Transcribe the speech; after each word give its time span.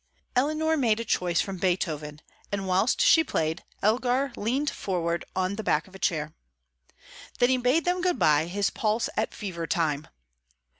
Eleanor 0.35 0.77
made 0.77 0.99
a 0.99 1.05
choice 1.05 1.41
from 1.41 1.57
Beethoven, 1.57 2.21
and, 2.51 2.67
whilst 2.67 3.01
she 3.01 3.23
played, 3.23 3.63
Elgar 3.83 4.33
leant 4.35 4.71
forward 4.71 5.25
on 5.35 5.57
the 5.57 5.63
back 5.63 5.87
of 5.87 5.93
a 5.93 5.99
chair. 5.99 6.33
Then 7.37 7.49
he 7.49 7.57
bade 7.57 7.85
them 7.85 8.01
good 8.01 8.17
bye, 8.17 8.47
his 8.47 8.71
pulse 8.71 9.09
at 9.15 9.31
fever 9.35 9.67
time. 9.67 10.07